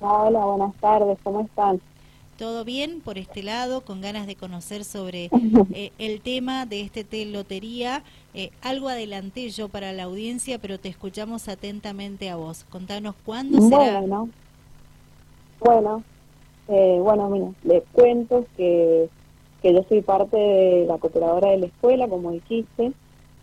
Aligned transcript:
Hola, 0.00 0.44
buenas 0.44 0.74
tardes, 0.76 1.18
¿cómo 1.22 1.40
están? 1.42 1.80
todo 2.40 2.64
bien 2.64 3.02
por 3.02 3.18
este 3.18 3.42
lado, 3.42 3.82
con 3.82 4.00
ganas 4.00 4.26
de 4.26 4.34
conocer 4.34 4.84
sobre 4.84 5.28
eh, 5.74 5.92
el 5.98 6.22
tema 6.22 6.64
de 6.64 6.80
este 6.80 7.04
té 7.04 7.26
lotería. 7.26 8.02
Eh, 8.32 8.50
algo 8.62 8.88
adelanté 8.88 9.50
yo 9.50 9.68
para 9.68 9.92
la 9.92 10.04
audiencia, 10.04 10.58
pero 10.58 10.80
te 10.80 10.88
escuchamos 10.88 11.48
atentamente 11.48 12.30
a 12.30 12.36
vos. 12.36 12.64
Contanos 12.70 13.14
cuándo 13.26 13.60
será. 13.60 14.00
Bueno, 14.00 14.30
bueno, 15.60 16.02
eh, 16.68 16.98
bueno, 17.02 17.28
mira, 17.28 17.48
les 17.62 17.82
cuento 17.92 18.46
que, 18.56 19.10
que 19.60 19.74
yo 19.74 19.84
soy 19.86 20.00
parte 20.00 20.38
de 20.38 20.86
la 20.86 20.96
cooperadora 20.96 21.50
de 21.50 21.58
la 21.58 21.66
escuela, 21.66 22.08
como 22.08 22.30
dijiste. 22.30 22.92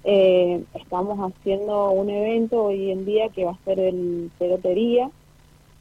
estamos 0.03 1.19
haciendo 1.19 1.91
un 1.91 2.09
evento 2.09 2.63
hoy 2.63 2.89
en 2.89 3.05
día 3.05 3.29
que 3.29 3.45
va 3.45 3.51
a 3.51 3.63
ser 3.63 3.79
el 3.79 4.31
té 4.39 4.47
lotería, 4.47 5.11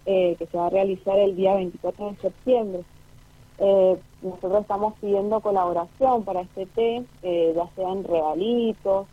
que 0.06 0.48
se 0.50 0.56
va 0.56 0.66
a 0.66 0.70
realizar 0.70 1.18
el 1.18 1.34
día 1.34 1.54
24 1.54 2.10
de 2.10 2.16
septiembre. 2.16 2.84
Eh, 3.58 3.96
nosotros 4.22 4.62
estamos 4.62 4.94
pidiendo 5.00 5.40
colaboración 5.40 6.24
para 6.24 6.42
este 6.42 6.66
té, 6.66 7.02
eh, 7.22 7.52
ya 7.54 7.66
sean 7.74 8.04
regalitos, 8.04 9.06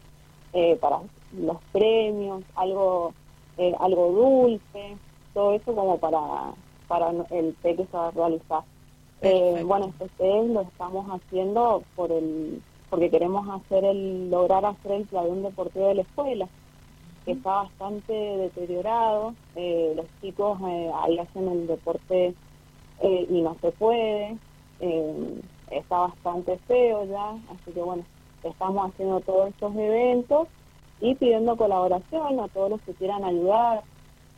eh, 0.53 0.77
para 0.79 0.99
los 1.37 1.57
premios, 1.71 2.43
algo 2.55 3.13
eh, 3.57 3.73
algo 3.79 4.11
dulce, 4.11 4.97
todo 5.33 5.53
eso 5.53 5.73
como 5.73 5.97
para, 5.97 6.19
para 6.87 7.11
el 7.31 7.55
té 7.61 7.75
que 7.75 7.85
se 7.85 7.97
va 7.97 8.07
a 8.07 8.11
realizar. 8.11 8.63
bueno, 9.65 9.87
este 9.87 10.09
té 10.17 10.43
lo 10.47 10.61
estamos 10.61 11.05
haciendo 11.09 11.83
por 11.95 12.11
el 12.11 12.61
porque 12.89 13.09
queremos 13.09 13.47
hacer 13.49 13.85
el 13.85 14.29
lograr 14.29 14.65
hacer 14.65 14.91
el 14.91 15.05
playón 15.07 15.41
deportivo 15.41 15.87
de 15.87 15.95
la 15.95 16.01
escuela 16.03 16.47
que 17.25 17.31
está 17.31 17.63
bastante 17.63 18.13
deteriorado 18.13 19.33
los 19.55 20.05
chicos 20.21 20.59
ahí 20.61 21.19
hacen 21.19 21.47
el 21.47 21.67
deporte 21.67 22.33
eh, 23.01 23.27
y 23.29 23.41
no 23.41 23.55
se 23.59 23.71
puede, 23.71 24.37
eh, 24.79 25.41
está 25.71 25.99
bastante 25.99 26.57
feo 26.67 27.05
ya, 27.05 27.31
así 27.51 27.71
que 27.73 27.81
bueno, 27.81 28.03
estamos 28.43 28.89
haciendo 28.89 29.19
todos 29.21 29.49
estos 29.49 29.75
eventos 29.75 30.47
y 31.01 31.15
pidiendo 31.15 31.57
colaboración 31.57 32.39
a 32.39 32.47
todos 32.47 32.71
los 32.71 32.81
que 32.83 32.93
quieran 32.93 33.23
ayudar, 33.25 33.83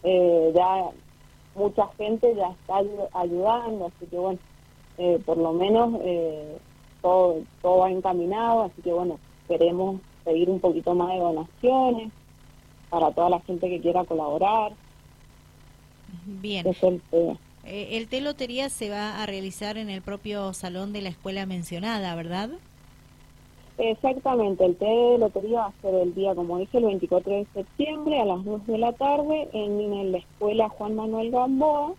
eh, 0.03 0.51
ya 0.55 0.89
mucha 1.55 1.87
gente 1.97 2.33
ya 2.35 2.49
está 2.49 2.81
ayudando, 3.13 3.85
así 3.87 4.07
que 4.07 4.17
bueno, 4.17 4.39
por 5.25 5.37
lo 5.37 5.53
menos 5.53 5.99
todo, 7.01 7.41
todo 7.61 7.79
va 7.79 7.91
encaminado, 7.91 8.63
así 8.63 8.81
que 8.81 8.93
bueno, 8.93 9.19
queremos 9.47 9.99
pedir 10.23 10.49
un 10.49 10.59
poquito 10.59 10.95
más 10.95 11.09
de 11.13 11.19
donaciones 11.19 12.11
para 12.89 13.11
toda 13.11 13.29
la 13.29 13.39
gente 13.41 13.69
que 13.69 13.81
quiera 13.81 14.03
colaborar. 14.05 14.73
Bien. 16.25 16.65
Eh, 17.65 17.97
el 17.97 18.07
té 18.07 18.21
lotería 18.21 18.69
se 18.69 18.89
va 18.89 19.21
a 19.21 19.25
realizar 19.25 19.77
en 19.77 19.89
el 19.89 20.01
propio 20.01 20.53
salón 20.53 20.93
de 20.93 21.01
la 21.01 21.09
escuela 21.09 21.45
mencionada, 21.45 22.15
¿verdad? 22.15 22.51
Exactamente, 23.77 24.63
el 24.65 24.75
té 24.77 24.85
de 24.85 25.17
lotería 25.17 25.59
va 25.61 25.65
a 25.67 25.81
ser 25.81 25.95
el 25.95 26.13
día, 26.13 26.33
como 26.33 26.59
dije, 26.59 26.77
el 26.77 26.85
24 26.85 27.33
de 27.33 27.47
septiembre 27.53 28.21
a 28.21 28.25
las 28.25 28.45
2 28.45 28.67
de 28.67 28.77
la 28.77 28.93
tarde 28.93 29.49
en, 29.51 30.11
la 30.11 30.17
escuela 30.19 30.69
Juan 30.69 30.95
Manuel 30.95 31.31
Gamboa, 31.31 31.93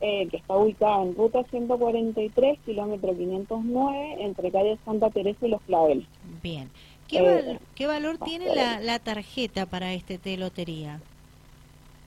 eh, 0.00 0.28
que 0.28 0.38
está 0.38 0.56
ubicada 0.56 1.02
en 1.02 1.14
ruta 1.14 1.44
143, 1.50 2.58
kilómetro 2.64 3.14
509, 3.14 4.16
entre 4.20 4.50
calle 4.50 4.78
Santa 4.84 5.10
Teresa 5.10 5.46
y 5.46 5.50
Los 5.50 5.60
Claveles. 5.62 6.06
Bien. 6.42 6.70
¿Qué, 7.10 7.18
eh, 7.18 7.58
¿qué 7.74 7.86
valor 7.86 8.18
tiene 8.18 8.54
la, 8.54 8.80
la 8.80 8.98
tarjeta 9.00 9.66
para 9.66 9.92
este 9.92 10.18
té 10.18 10.36
lotería? 10.36 11.00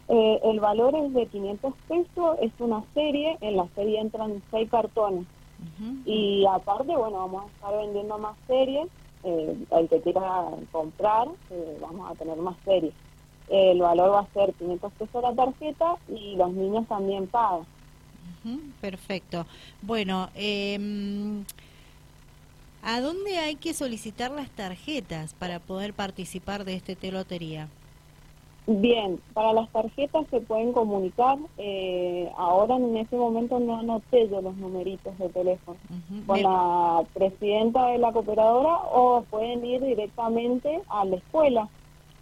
Eh, 0.08 0.40
el 0.44 0.60
valor 0.60 0.96
es 0.96 1.14
de 1.14 1.26
500 1.28 1.74
pesos, 1.88 2.38
es 2.42 2.52
una 2.60 2.84
serie, 2.94 3.38
en 3.42 3.58
la 3.58 3.68
serie 3.76 4.00
entran 4.00 4.42
seis 4.52 4.70
cartones. 4.70 5.26
Y 6.06 6.46
aparte, 6.46 6.94
bueno, 6.96 7.20
vamos 7.20 7.44
a 7.44 7.48
estar 7.48 7.78
vendiendo 7.78 8.18
más 8.18 8.36
series, 8.48 8.88
eh, 9.24 9.56
el 9.72 9.90
que 9.90 10.02
quiera 10.02 10.50
comprar, 10.74 11.30
eh, 11.50 11.78
vamos 11.82 12.12
a 12.12 12.16
tener 12.16 12.36
más 12.38 12.56
series. 12.66 12.94
el 13.50 13.80
valor 13.80 14.12
va 14.12 14.20
a 14.22 14.34
ser 14.34 14.54
500 14.54 14.92
pesos 14.94 15.24
la 15.24 15.34
tarjeta 15.34 15.96
y 16.10 16.36
los 16.36 16.52
niños 16.52 16.86
también 16.88 17.28
pagan. 17.28 17.66
perfecto. 18.82 19.46
Bueno, 19.82 20.30
eh, 20.36 20.78
¿a 22.84 23.02
dónde 23.02 23.38
hay 23.38 23.56
que 23.56 23.74
solicitar 23.74 24.32
las 24.32 24.50
tarjetas 24.50 25.34
para 25.34 25.60
poder 25.60 25.94
participar 25.94 26.66
de 26.66 26.76
este 26.76 26.96
telotería? 26.96 27.70
Bien, 28.66 29.20
para 29.34 29.52
las 29.52 29.70
tarjetas 29.72 30.26
se 30.30 30.40
pueden 30.40 30.72
comunicar. 30.72 31.38
Eh, 31.58 32.32
ahora 32.38 32.78
en 32.78 32.96
ese 32.96 33.18
momento 33.18 33.60
no 33.60 33.78
anoté 33.78 34.30
yo 34.30 34.42
los 34.42 34.56
numeritos 34.56 35.18
de 35.18 35.28
teléfono 35.30 35.78
con 36.26 36.42
la 36.42 37.04
presidenta 37.14 37.88
de 37.88 37.98
la 37.98 38.14
cooperadora 38.14 38.78
o 38.94 39.24
pueden 39.30 39.66
ir 39.66 39.84
directamente 39.84 40.82
a 40.88 41.04
la 41.04 41.18
escuela. 41.18 41.68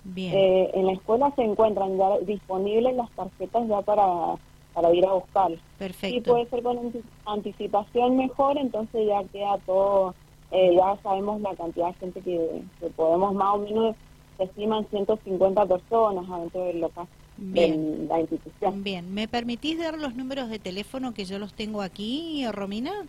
Bien. 0.04 0.34
Eh, 0.36 0.72
en 0.74 0.88
la 0.88 0.94
escuela 0.94 1.32
se 1.36 1.44
encuentran 1.44 1.96
ya 1.98 2.18
disponibles 2.26 2.96
las 2.96 3.12
tarjetas 3.12 3.68
ya 3.68 3.82
para, 3.84 4.36
para 4.74 4.94
ir 4.96 5.06
a 5.06 5.14
buscar. 5.14 5.52
Perfecto. 5.78 6.18
Y 6.18 6.22
puede 6.22 6.50
ser 6.50 6.64
con 6.64 6.92
anticipación 7.26 8.18
mejor, 8.18 8.58
entonces 8.58 9.08
ya 9.08 9.24
queda 9.32 9.60
todo, 9.66 10.16
eh, 10.52 10.76
ya 10.76 10.98
sabemos 11.02 11.42
la 11.42 11.56
cantidad 11.56 11.88
de 11.88 11.94
gente 11.94 12.22
que, 12.22 12.62
que 12.80 12.88
podemos 12.88 13.34
más 13.34 13.56
o 13.56 13.60
menos 13.60 13.96
estiman 14.40 14.86
150 14.90 15.66
personas 15.66 16.30
adentro 16.30 16.66
del 16.66 16.82
local. 16.82 17.08
de 17.38 18.06
la 18.08 18.20
institución. 18.20 18.84
Bien, 18.84 19.14
¿me 19.14 19.28
permitís 19.28 19.80
dar 19.80 19.98
los 19.98 20.16
números 20.16 20.50
de 20.50 20.60
teléfono 20.60 21.14
que 21.14 21.26
yo 21.26 21.40
los 21.40 21.54
tengo 21.54 21.82
aquí, 21.82 22.46
Romina? 22.52 23.06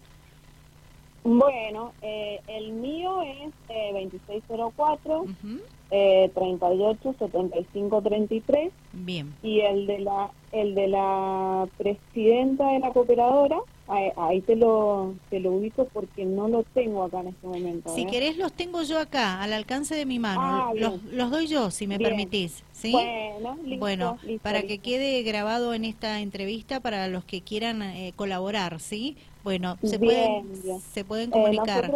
Bueno, 1.24 1.92
eh, 2.02 2.40
el 2.48 2.72
mío 2.72 3.22
es 3.22 3.52
eh, 3.68 3.90
2604 3.92 5.26
eh, 5.90 6.30
38 6.34 7.14
75 7.18 8.02
33. 8.02 8.72
Bien. 8.92 9.34
Y 9.42 9.60
el 9.60 9.86
de 9.86 10.00
la 10.00 10.30
el 10.50 10.74
de 10.74 10.88
la 10.88 11.68
presidenta 11.78 12.72
de 12.72 12.80
la 12.80 12.92
cooperadora 12.92 13.60
Ahí 14.16 14.40
te 14.40 14.56
lo, 14.56 15.14
te 15.28 15.38
lo 15.38 15.52
ubico 15.52 15.84
porque 15.92 16.24
no 16.24 16.48
lo 16.48 16.62
tengo 16.62 17.04
acá 17.04 17.20
en 17.20 17.28
este 17.28 17.46
momento. 17.46 17.94
Si 17.94 18.02
¿eh? 18.02 18.06
querés, 18.10 18.38
los 18.38 18.50
tengo 18.52 18.82
yo 18.82 18.98
acá, 18.98 19.42
al 19.42 19.52
alcance 19.52 19.94
de 19.94 20.06
mi 20.06 20.18
mano. 20.18 20.40
Ah, 20.42 20.72
los, 20.74 21.02
los, 21.04 21.30
doy 21.30 21.46
yo, 21.46 21.70
si 21.70 21.86
me 21.86 21.98
permitís. 21.98 22.64
¿sí? 22.72 22.92
Bueno, 22.92 23.58
listo, 23.62 23.80
bueno 23.80 24.18
para 24.42 24.62
que 24.62 24.78
quede 24.78 25.22
grabado 25.22 25.74
en 25.74 25.84
esta 25.84 26.20
entrevista 26.20 26.80
para 26.80 27.06
los 27.08 27.24
que 27.24 27.42
quieran 27.42 27.82
eh, 27.82 28.14
colaborar, 28.16 28.80
¿sí? 28.80 29.18
Bueno, 29.44 29.76
se, 29.82 29.98
pueden, 29.98 30.46
se 30.80 31.04
pueden 31.04 31.28
eh, 31.28 31.32
comunicar. 31.32 31.92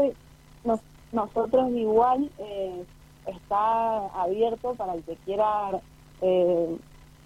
nosotros, 1.13 1.71
igual 1.73 2.31
está 3.27 4.07
abierto 4.09 4.75
para 4.75 4.95
el 4.95 5.03
que 5.03 5.17
quiera 5.25 5.81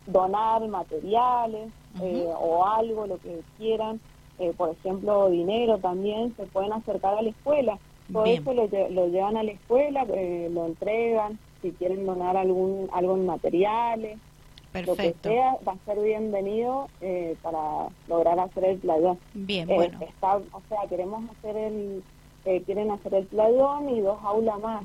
donar 0.06 0.69
materiales 0.69 1.70
o 2.38 2.64
algo, 2.64 3.08
lo 3.08 3.19
que 3.19 3.41
quieran 3.58 4.00
eh, 4.40 4.54
por 4.56 4.70
ejemplo, 4.70 5.28
dinero 5.28 5.76
también, 5.78 6.34
se 6.34 6.44
pueden 6.46 6.72
acercar 6.72 7.18
a 7.18 7.22
la 7.22 7.28
escuela. 7.28 7.78
Todo 8.10 8.24
eso 8.24 8.54
lo, 8.54 8.66
llevan 9.08 9.36
a 9.36 9.44
la 9.44 9.52
escuela, 9.52 10.04
eh, 10.08 10.48
lo 10.50 10.66
entregan, 10.66 11.38
si 11.60 11.70
quieren 11.72 12.06
donar 12.06 12.36
algún 12.38 12.88
algo 12.92 13.16
en 13.16 13.26
materiales, 13.26 14.18
Perfecto. 14.72 14.90
lo 14.90 15.12
que 15.12 15.28
sea, 15.28 15.56
va 15.68 15.72
a 15.72 15.84
ser 15.84 16.02
bienvenido 16.02 16.88
eh, 17.02 17.36
para 17.42 17.88
lograr 18.08 18.40
hacer 18.40 18.64
el 18.64 18.78
playón. 18.78 19.18
Bien, 19.34 19.68
bueno. 19.68 19.98
o 20.22 20.62
sea, 20.68 20.78
queremos 20.88 21.22
hacer 21.30 21.56
el, 21.56 22.02
quieren 22.64 22.90
hacer 22.90 23.14
el 23.14 23.26
playón 23.26 23.90
y 23.90 24.00
dos 24.00 24.18
aulas 24.24 24.58
más, 24.58 24.84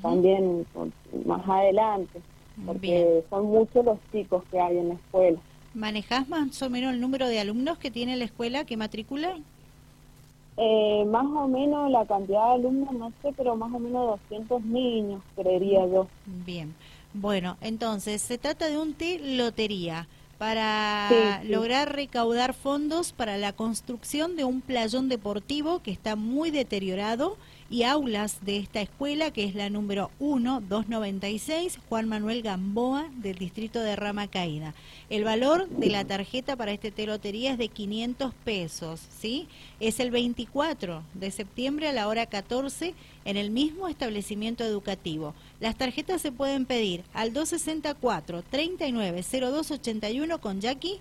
también 0.00 0.66
más 1.26 1.46
adelante, 1.46 2.20
porque 2.66 3.22
son 3.28 3.44
muchos 3.44 3.84
los 3.84 3.98
chicos 4.10 4.42
que 4.50 4.58
hay 4.58 4.78
en 4.78 4.88
la 4.88 4.94
escuela. 4.94 5.38
¿Manejás 5.74 6.28
más 6.28 6.60
o 6.62 6.70
menos 6.70 6.92
el 6.92 7.00
número 7.00 7.28
de 7.28 7.40
alumnos 7.40 7.78
que 7.78 7.90
tiene 7.90 8.16
la 8.16 8.24
escuela 8.24 8.64
que 8.64 8.76
matricula? 8.76 9.36
Eh, 10.56 11.04
más 11.06 11.24
o 11.24 11.48
menos 11.48 11.90
la 11.90 12.04
cantidad 12.04 12.48
de 12.48 12.54
alumnos, 12.54 12.92
no 12.92 13.12
sé, 13.22 13.32
pero 13.36 13.56
más 13.56 13.72
o 13.72 13.78
menos 13.78 14.18
200 14.28 14.62
niños, 14.64 15.22
creería 15.36 15.86
yo. 15.86 16.06
Bien. 16.26 16.74
Bueno, 17.14 17.56
entonces 17.60 18.20
se 18.20 18.38
trata 18.38 18.66
de 18.66 18.78
un 18.78 18.94
té 18.94 19.18
lotería 19.18 20.06
para 20.40 21.42
lograr 21.44 21.94
recaudar 21.94 22.54
fondos 22.54 23.12
para 23.12 23.36
la 23.36 23.52
construcción 23.52 24.36
de 24.36 24.44
un 24.44 24.62
playón 24.62 25.10
deportivo 25.10 25.82
que 25.82 25.90
está 25.90 26.16
muy 26.16 26.50
deteriorado 26.50 27.36
y 27.68 27.84
aulas 27.84 28.38
de 28.44 28.56
esta 28.56 28.80
escuela, 28.80 29.30
que 29.32 29.44
es 29.44 29.54
la 29.54 29.70
número 29.70 30.10
1, 30.18 30.62
296, 30.62 31.78
Juan 31.88 32.08
Manuel 32.08 32.42
Gamboa, 32.42 33.08
del 33.18 33.36
distrito 33.36 33.80
de 33.80 33.94
Rama 33.94 34.28
Caída. 34.28 34.74
El 35.08 35.24
valor 35.24 35.68
de 35.68 35.90
la 35.90 36.04
tarjeta 36.04 36.56
para 36.56 36.72
este 36.72 36.90
telotería 36.90 37.52
es 37.52 37.58
de 37.58 37.68
500 37.68 38.34
pesos, 38.44 39.02
¿sí? 39.20 39.46
Es 39.78 40.00
el 40.00 40.10
24 40.10 41.04
de 41.14 41.30
septiembre 41.30 41.86
a 41.86 41.92
la 41.92 42.08
hora 42.08 42.26
14 42.26 42.94
en 43.24 43.36
el 43.36 43.50
mismo 43.50 43.86
establecimiento 43.86 44.64
educativo. 44.64 45.34
Las 45.60 45.76
tarjetas 45.76 46.22
se 46.22 46.32
pueden 46.32 46.64
pedir 46.64 47.04
al 47.12 47.32
264 47.32 48.42
390281 50.38 50.40
con 50.40 50.60
Jackie 50.60 51.00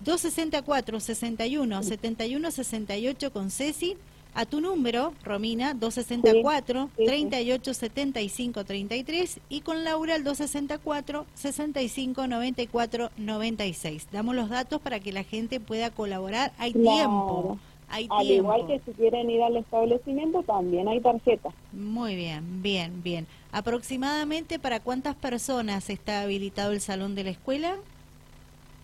264 0.00 1.00
61 1.00 1.82
71 1.82 2.50
68 2.50 3.32
con 3.32 3.50
Ceci 3.50 3.96
a 4.34 4.46
tu 4.46 4.60
número, 4.60 5.14
Romina, 5.22 5.74
264 5.74 6.90
38 6.96 7.74
75 7.74 8.64
33 8.64 9.40
y 9.48 9.60
con 9.60 9.84
Laura 9.84 10.16
el 10.16 10.24
264 10.24 11.24
65 11.34 12.26
94 12.26 13.10
96. 13.16 14.08
Damos 14.10 14.34
los 14.34 14.50
datos 14.50 14.80
para 14.80 14.98
que 14.98 15.12
la 15.12 15.22
gente 15.22 15.60
pueda 15.60 15.90
colaborar. 15.90 16.52
Hay 16.58 16.72
tiempo. 16.72 17.58
Hay 17.88 18.08
al 18.10 18.28
igual 18.28 18.66
que 18.66 18.80
si 18.80 18.90
quieren 18.92 19.30
ir 19.30 19.40
al 19.42 19.56
establecimiento, 19.56 20.42
también 20.42 20.88
hay 20.88 21.00
tarjetas. 21.00 21.54
Muy 21.72 22.16
bien, 22.16 22.60
bien, 22.60 23.04
bien. 23.04 23.28
¿Aproximadamente 23.52 24.58
para 24.58 24.80
cuántas 24.80 25.14
personas 25.14 25.88
está 25.90 26.22
habilitado 26.22 26.72
el 26.72 26.80
salón 26.80 27.14
de 27.14 27.24
la 27.24 27.30
escuela? 27.30 27.76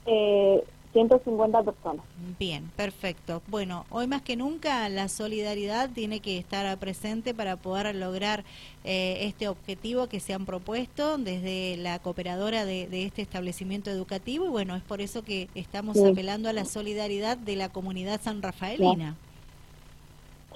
Eh, 0.07 0.65
150 0.93 1.63
personas. 1.63 2.05
Bien, 2.39 2.69
perfecto. 2.77 3.43
Bueno, 3.47 3.85
hoy 3.91 4.07
más 4.07 4.23
que 4.23 4.37
nunca 4.37 4.89
la 4.89 5.09
solidaridad 5.09 5.91
tiene 5.91 6.21
que 6.21 6.37
estar 6.39 6.77
presente 6.79 7.33
para 7.33 7.57
poder 7.57 7.95
lograr 7.95 8.45
eh, 8.85 9.19
este 9.21 9.49
objetivo 9.49 10.09
que 10.09 10.19
se 10.19 10.35
han 10.35 10.47
propuesto 10.47 11.17
desde 11.17 11.77
la 11.77 11.99
cooperadora 12.01 12.65
de, 12.65 12.89
este 13.05 13.23
establecimiento 13.23 13.91
educativo 13.91 14.47
y 14.47 14.49
bueno, 14.49 14.75
es 14.75 14.83
por 14.83 15.01
eso 15.01 15.23
que 15.23 15.49
estamos 15.55 15.97
apelando 16.03 16.49
a 16.49 16.53
la 16.53 16.65
solidaridad 16.65 17.37
de 17.37 17.57
la 17.57 17.69
comunidad 17.69 18.21
san 18.21 18.43
rafaelina. 18.43 19.17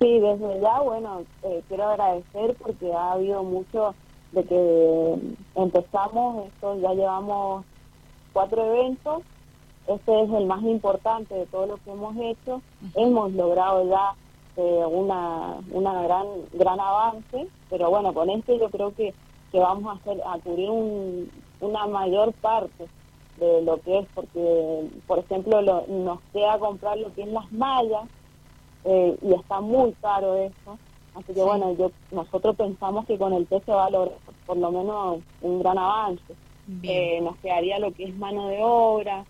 Sí, 0.00 0.18
desde 0.18 0.60
ya, 0.60 0.80
bueno, 0.80 1.22
eh, 1.44 1.62
quiero 1.68 1.84
agradecer 1.84 2.56
porque 2.60 2.92
ha 2.92 3.12
habido 3.12 3.44
mucho 3.44 3.94
de 4.32 4.42
que 4.42 5.14
empezamos, 5.54 6.48
esto 6.48 6.76
ya 6.80 6.92
llevamos 6.92 7.64
cuatro 8.32 8.64
eventos 8.74 9.22
este 9.86 10.22
es 10.22 10.30
el 10.30 10.46
más 10.46 10.62
importante 10.62 11.34
de 11.34 11.46
todo 11.46 11.66
lo 11.66 11.76
que 11.78 11.90
hemos 11.90 12.16
hecho. 12.16 12.62
Hemos 12.94 13.32
logrado 13.32 13.88
ya 13.88 14.14
eh, 14.56 14.84
una, 14.86 15.56
una 15.70 16.02
gran 16.02 16.26
gran 16.52 16.80
avance, 16.80 17.48
pero 17.70 17.90
bueno, 17.90 18.14
con 18.14 18.30
este 18.30 18.58
yo 18.58 18.70
creo 18.70 18.94
que, 18.94 19.12
que 19.52 19.58
vamos 19.58 19.86
a 19.86 20.00
hacer 20.00 20.22
a 20.26 20.38
cubrir 20.38 20.70
un, 20.70 21.30
una 21.60 21.86
mayor 21.86 22.32
parte 22.34 22.86
de 23.38 23.62
lo 23.62 23.80
que 23.80 23.98
es, 23.98 24.06
porque 24.14 24.88
por 25.06 25.18
ejemplo 25.18 25.60
nos 25.88 26.20
queda 26.32 26.58
comprar 26.58 26.98
lo 26.98 27.12
que 27.14 27.22
es 27.22 27.28
las 27.28 27.50
mallas 27.52 28.04
eh, 28.84 29.16
y 29.22 29.34
está 29.34 29.60
muy 29.60 29.92
caro 30.00 30.36
eso. 30.36 30.78
Así 31.14 31.32
que 31.32 31.42
bueno, 31.42 31.74
yo 31.76 31.90
nosotros 32.10 32.56
pensamos 32.56 33.06
que 33.06 33.18
con 33.18 33.32
el 33.32 33.46
té 33.46 33.60
se 33.60 33.72
va 33.72 33.86
a 33.86 33.90
lograr 33.90 34.18
por 34.46 34.56
lo 34.56 34.70
menos 34.70 35.18
un 35.42 35.60
gran 35.60 35.78
avance. 35.78 36.34
Eh, 36.82 37.20
nos 37.20 37.36
quedaría 37.36 37.78
lo 37.78 37.92
que 37.92 38.04
es 38.04 38.16
mano 38.16 38.48
de 38.48 38.58
obra, 38.62 39.24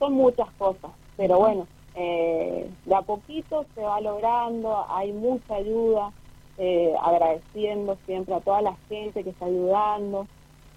son 0.00 0.14
muchas 0.14 0.50
cosas, 0.58 0.90
pero 1.16 1.38
bueno, 1.38 1.68
eh, 1.94 2.68
de 2.84 2.94
a 2.94 3.02
poquito 3.02 3.64
se 3.76 3.82
va 3.82 4.00
logrando, 4.00 4.84
hay 4.88 5.12
mucha 5.12 5.54
ayuda, 5.54 6.12
eh, 6.58 6.92
agradeciendo 7.00 7.96
siempre 8.06 8.34
a 8.34 8.40
toda 8.40 8.62
la 8.62 8.76
gente 8.88 9.22
que 9.22 9.30
está 9.30 9.44
ayudando, 9.44 10.26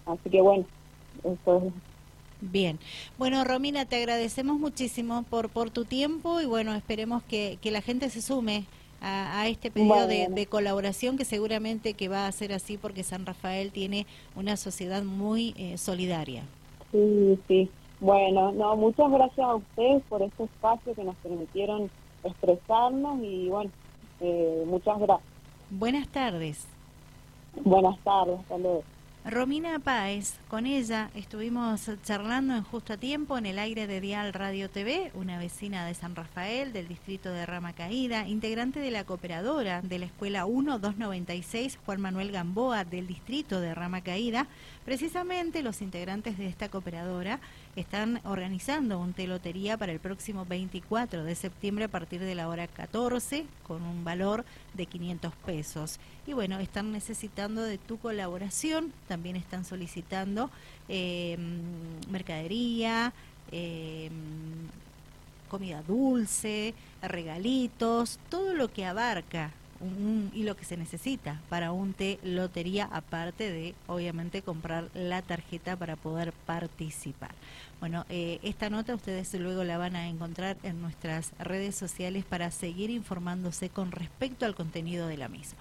así 0.05 0.29
que 0.29 0.41
bueno, 0.41 0.65
eso 1.23 1.57
es 1.57 1.73
Bien. 2.41 2.77
Bueno, 3.17 3.45
Romina, 3.45 3.85
te 3.85 3.95
agradecemos 3.95 4.59
muchísimo 4.59 5.23
por, 5.29 5.47
por 5.49 5.71
tu 5.71 5.85
tiempo 5.85 6.41
y 6.41 6.45
bueno, 6.45 6.75
esperemos 6.75 7.23
que, 7.23 7.57
que 7.61 7.71
la 7.71 7.81
gente 7.81 8.09
se 8.09 8.21
sume 8.21 8.65
a, 9.03 9.47
este 9.47 9.69
pedido 9.69 10.07
de, 10.07 10.47
colaboración 10.47 11.17
que 11.17 11.25
seguramente 11.25 11.93
que 11.93 12.07
va 12.07 12.25
a 12.25 12.31
ser 12.31 12.53
así 12.53 12.77
porque 12.77 13.03
San 13.03 13.25
Rafael 13.25 13.71
tiene 13.71 14.05
una 14.35 14.55
sociedad 14.55 15.03
muy 15.03 15.53
eh, 15.57 15.77
solidaria. 15.77 16.43
Sí, 16.91 17.37
sí. 17.47 17.69
Bueno, 18.03 18.51
no, 18.51 18.75
muchas 18.75 19.09
gracias 19.09 19.47
a 19.47 19.55
ustedes 19.55 20.03
por 20.09 20.21
este 20.21 20.44
espacio 20.44 20.94
que 20.94 21.05
nos 21.05 21.15
permitieron 21.15 21.89
expresarnos 22.25 23.23
y 23.23 23.47
bueno, 23.47 23.71
eh, 24.19 24.65
muchas 24.67 25.00
gracias. 25.00 25.29
Buenas 25.69 26.09
tardes. 26.09 26.67
Buenas 27.63 27.97
tardes, 28.00 28.38
hasta 28.41 28.57
Romina 29.25 29.79
Páez, 29.79 30.38
con 30.50 30.65
ella 30.65 31.09
estuvimos 31.15 31.89
charlando 32.03 32.55
en 32.55 32.63
justo 32.63 32.91
a 32.91 32.97
tiempo 32.97 33.38
en 33.38 33.45
el 33.45 33.57
aire 33.57 33.88
de 33.88 34.01
Dial 34.01 34.33
Radio 34.33 34.69
TV, 34.69 35.11
una 35.13 35.39
vecina 35.39 35.85
de 35.85 35.94
San 35.94 36.13
Rafael, 36.13 36.73
del 36.73 36.89
distrito 36.89 37.31
de 37.31 37.45
Rama 37.45 37.71
Caída, 37.71 38.27
integrante 38.27 38.81
de 38.81 38.91
la 38.91 39.06
cooperadora 39.06 39.81
de 39.81 39.99
la 39.99 40.07
Escuela 40.07 40.45
1296, 40.45 41.79
Juan 41.85 42.01
Manuel 42.01 42.33
Gamboa, 42.33 42.83
del 42.83 43.07
distrito 43.07 43.61
de 43.61 43.73
Rama 43.73 44.01
Caída. 44.01 44.47
Precisamente 44.83 45.63
los 45.63 45.81
integrantes 45.81 46.38
de 46.38 46.47
esta 46.47 46.67
cooperadora 46.67 47.39
están 47.75 48.21
organizando 48.23 48.99
un 48.99 49.13
telotería 49.13 49.77
para 49.77 49.91
el 49.91 49.99
próximo 49.99 50.45
24 50.45 51.23
de 51.23 51.35
septiembre 51.35 51.85
a 51.85 51.87
partir 51.87 52.21
de 52.21 52.35
la 52.35 52.47
hora 52.47 52.67
14 52.67 53.45
con 53.67 53.81
un 53.83 54.03
valor 54.03 54.45
de 54.73 54.85
500 54.85 55.33
pesos. 55.45 55.99
Y 56.27 56.33
bueno, 56.33 56.59
están 56.59 56.91
necesitando 56.91 57.63
de 57.63 57.77
tu 57.77 57.97
colaboración, 57.97 58.93
también 59.07 59.35
están 59.35 59.65
solicitando 59.65 60.51
eh, 60.87 61.37
mercadería, 62.09 63.13
eh, 63.51 64.09
comida 65.49 65.81
dulce, 65.83 66.73
regalitos, 67.01 68.19
todo 68.29 68.53
lo 68.53 68.71
que 68.71 68.85
abarca 68.85 69.51
y 70.33 70.44
lo 70.44 70.56
que 70.56 70.65
se 70.65 70.77
necesita 70.77 71.41
para 71.50 71.71
un 71.71 71.94
té 71.94 72.19
lotería, 72.24 72.89
aparte 72.91 73.51
de 73.51 73.75
obviamente 73.88 74.41
comprar 74.41 74.89
la 74.94 75.21
tarjeta 75.21 75.75
para 75.75 75.95
poder 75.95 76.33
participar. 76.45 77.31
Bueno, 77.80 78.06
eh, 78.09 78.39
esta 78.44 78.69
nota 78.69 78.95
ustedes 78.95 79.33
luego 79.33 79.63
la 79.63 79.77
van 79.77 79.95
a 79.95 80.07
encontrar 80.07 80.57
en 80.63 80.81
nuestras 80.81 81.31
redes 81.39 81.75
sociales 81.75 82.24
para 82.24 82.51
seguir 82.51 82.89
informándose 82.89 83.69
con 83.69 83.91
respecto 83.91 84.45
al 84.45 84.56
contenido 84.56 85.07
de 85.07 85.18
la 85.18 85.27
misma. 85.27 85.59